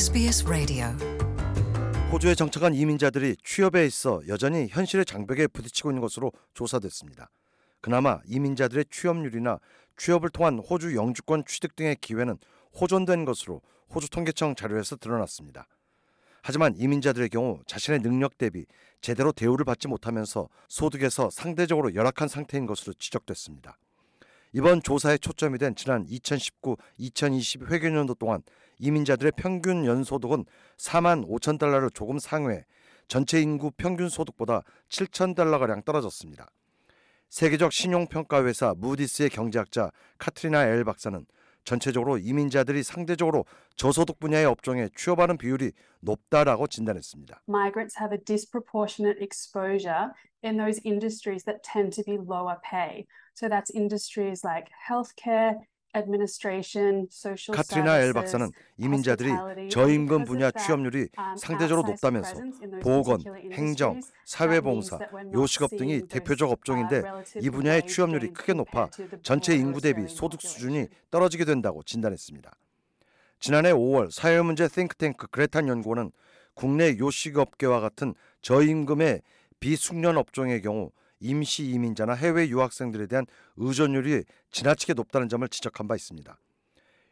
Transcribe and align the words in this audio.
SBS 0.00 0.46
Radio. 0.46 0.86
호주에 2.10 2.34
정착한 2.34 2.74
이민자들이 2.74 3.36
취업에 3.44 3.84
있어 3.84 4.22
여전히 4.28 4.66
현실의 4.70 5.04
장벽에 5.04 5.46
부딪히고 5.46 5.90
있는 5.90 6.00
것으로 6.00 6.32
조사됐습니다. 6.54 7.28
그나마 7.82 8.18
이민자들의 8.24 8.86
취업률이나 8.90 9.58
취업을 9.98 10.30
통한 10.30 10.58
호주 10.58 10.96
영주권 10.96 11.44
취득 11.44 11.76
등의 11.76 11.96
기회는 12.00 12.38
호전된 12.80 13.26
것으로 13.26 13.60
호주 13.94 14.08
통계청 14.08 14.54
자료에서 14.54 14.96
드러났습니다. 14.96 15.66
하지만 16.40 16.74
이민자들의 16.78 17.28
경우 17.28 17.60
자신의 17.66 18.00
능력 18.00 18.38
대비 18.38 18.64
제대로 19.02 19.32
대우를 19.32 19.66
받지 19.66 19.86
못하면서 19.86 20.48
소득에서 20.70 21.28
상대적으로 21.28 21.94
열악한 21.94 22.28
상태인 22.28 22.64
것으로 22.64 22.94
지적됐습니다. 22.94 23.76
이번 24.52 24.82
조사의 24.82 25.20
초점이 25.20 25.58
된 25.58 25.76
지난 25.76 26.04
2019-2020 26.06 27.70
회계년도 27.70 28.14
동안 28.14 28.42
이민자들의 28.78 29.32
평균 29.36 29.84
연소득은 29.84 30.44
4만 30.76 31.28
5천 31.28 31.58
달러를 31.58 31.90
조금 31.90 32.18
상회, 32.18 32.64
전체 33.06 33.40
인구 33.40 33.70
평균 33.70 34.08
소득보다 34.08 34.62
7천 34.88 35.36
달러가량 35.36 35.82
떨어졌습니다. 35.82 36.50
세계적 37.28 37.72
신용평가 37.72 38.44
회사 38.44 38.74
무디스의 38.76 39.30
경제학자 39.30 39.92
카트리나 40.18 40.66
엘 40.66 40.84
박사는 40.84 41.24
전체적으로 41.64 42.18
이민자들이 42.18 42.82
상대적으로 42.82 43.44
저소득 43.76 44.18
분야의 44.18 44.46
업종에 44.46 44.88
취업하는 44.96 45.36
비율이 45.38 45.72
높다라고 46.00 46.66
진단했습니다. 46.66 47.42
migrants 47.48 47.96
have 47.98 48.12
a 48.12 48.18
disproportionate 48.24 49.22
exposure 49.22 50.12
in 50.42 50.56
those 50.56 50.80
industries 50.84 51.44
that 51.44 51.62
tend 51.62 51.92
to 51.92 52.02
be 52.04 52.18
lower 52.18 52.58
pay. 52.62 53.06
So 53.34 53.48
that's 53.48 53.70
industries 53.74 54.44
like 54.44 54.68
healthcare, 54.88 55.56
카트리나 57.52 58.00
엘 58.00 58.12
박사는 58.12 58.48
이민자들이. 58.78 59.30
저임금 59.70 60.24
분야 60.24 60.50
취업률이 60.50 61.08
um, 61.18 61.36
상대적으로 61.36 61.88
높다면서 61.88 62.34
보건, 62.82 63.20
행정, 63.52 64.00
사회봉사, 64.24 64.98
요식업 65.32 65.70
등이 65.76 66.06
대표적 66.06 66.48
uh, 66.48 66.52
업종인데 66.52 67.02
이 67.40 67.50
분야의 67.50 67.86
취업률이 67.86 68.32
크게 68.32 68.52
높아 68.52 68.88
전체 69.22 69.54
인구 69.56 69.80
대비 69.80 70.06
소득 70.08 70.40
수준이. 70.40 70.86
떨어지게 71.10 71.44
된다고 71.44 71.82
진단했습니다. 71.82 72.52
지난해 73.40 73.72
5월 73.72 74.10
사회문제 74.10 74.68
띵크탱크 74.68 75.28
그레탄 75.28 75.66
연구원은 75.66 76.12
국내 76.54 76.96
요식업계와 76.98 77.80
같은 77.80 78.14
저임금의 78.42 79.22
비숙련 79.58 80.16
업종의 80.16 80.62
경우 80.62 80.92
임시 81.20 81.64
이민자나 81.66 82.14
해외 82.14 82.48
유학생들에 82.48 83.06
대한 83.06 83.26
의존율이 83.56 84.24
지나치게 84.50 84.94
높다는 84.94 85.28
점을 85.28 85.46
지적한 85.46 85.86
바 85.86 85.94
있습니다. 85.94 86.38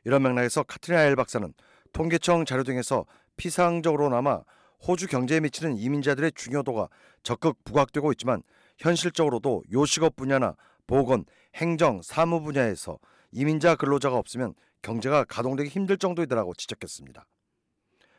이런 0.05 0.23
맥락에서 0.23 0.63
카트리나 0.63 1.05
엘 1.05 1.17
박사는 1.17 1.53
통계청 1.93 2.45
자료 2.45 2.65
등에서 2.65 3.05
피상적으로나마 3.37 4.43
호주 4.87 5.07
경제에 5.09 5.41
미치는 5.41 5.77
이민자들의 5.77 6.33
중요도가 6.35 6.89
적극 7.23 7.63
부각되고 7.65 8.13
있지만 8.13 8.43
현실적으로도 8.79 9.65
요식업 9.73 10.17
분야나 10.17 10.57
보건, 10.87 11.25
행정, 11.55 12.01
사무 12.03 12.41
분야에서 12.43 12.99
이민자 13.33 13.77
근로자가 13.77 14.17
없으면 14.17 14.55
경제가 14.83 15.25
가동되기 15.25 15.69
힘들 15.69 15.99
정도이다라고 15.99 16.55
지적했습니다. 16.55 17.27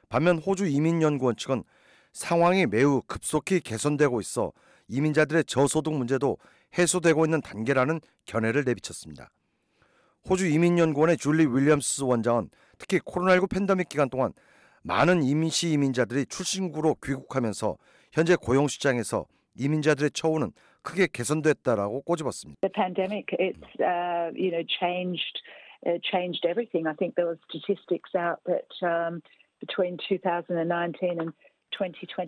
반면 0.09 0.39
호주 0.39 0.67
이민연구원 0.67 1.35
측은 1.37 1.63
상황이 2.19 2.65
매우 2.65 3.01
급속히 3.07 3.61
개선되고 3.61 4.19
있어 4.19 4.51
이민자들의 4.89 5.45
저소득 5.45 5.93
문제도 5.93 6.37
해소되고 6.77 7.25
있는 7.25 7.41
단계라는 7.41 8.01
견해를 8.25 8.65
내비쳤습니다. 8.65 9.29
호주 10.29 10.47
이민연구원의 10.47 11.15
줄리 11.15 11.45
윌리엄스 11.45 12.03
원장은 12.03 12.49
특히 12.77 12.99
코로나19 12.99 13.49
팬데믹 13.49 13.87
기간 13.87 14.09
동안 14.09 14.33
많은 14.83 15.23
임시 15.23 15.71
이민자들이 15.71 16.25
출신국으로 16.25 16.97
귀국하면서 17.01 17.77
현재 18.11 18.35
고용 18.35 18.67
시장에서 18.67 19.25
이민자들의 19.55 20.11
처우는 20.11 20.51
크게 20.81 21.07
개선됐다라고 21.13 22.01
꼬집었습니다. 22.01 22.59
the 22.61 22.71
pandemic 22.73 23.27
it's 23.39 23.63
uh, 23.79 24.31
you 24.35 24.51
know 24.51 24.63
changed 24.67 25.39
uh, 25.87 25.99
changed 26.03 26.43
everything 26.47 26.87
i 26.87 26.95
think 26.95 27.15
there 27.15 27.27
were 27.27 27.39
statistics 27.47 28.11
out 28.15 28.39
that 28.43 28.67
um, 28.83 29.21
between 29.59 29.97
2019 30.07 30.55
and 30.55 30.59
2021 30.59 31.33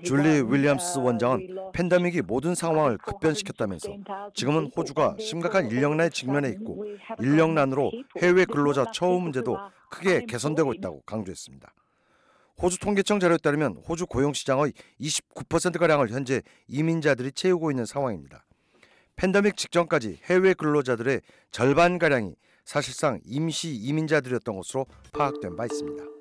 줄리 0.04 0.42
윌리엄스 0.42 0.98
uh, 0.98 1.06
원장은 1.06 1.72
팬데믹이 1.74 2.22
모든 2.22 2.56
상황을 2.56 2.98
급변시켰다면서 2.98 3.90
지금은 4.34 4.72
호주가 4.76 5.16
심각한 5.20 5.70
인력난에 5.70 6.10
직면해 6.10 6.50
있고 6.50 6.86
인력난으로 7.20 7.92
해외 8.22 8.46
근로자 8.46 8.86
처우 8.94 9.20
문제도 9.20 9.58
크게 9.90 10.26
개선되고 10.26 10.74
있다고 10.76 11.02
강조했습니다. 11.02 11.74
호주 12.62 12.80
통계청 12.80 13.20
자료에 13.20 13.38
따르면 13.38 13.78
호주 13.88 14.06
고용 14.06 14.34
시장의 14.34 14.74
29%가량을 15.00 16.10
현재 16.10 16.42
이민자들이 16.68 17.32
채우고 17.32 17.72
있는 17.72 17.86
상황입니다. 17.86 18.46
팬데믹 19.16 19.58
직전까지 19.58 20.20
해외 20.26 20.54
근로자들의 20.54 21.22
절반가량이 21.52 22.36
사실상 22.64 23.20
임시 23.26 23.74
이민자들이었던 23.74 24.56
것으로 24.56 24.86
파악된 25.14 25.56
바 25.56 25.66
있습니다. 25.66 26.21